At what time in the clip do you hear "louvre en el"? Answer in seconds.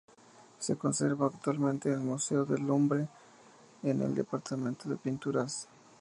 2.65-4.15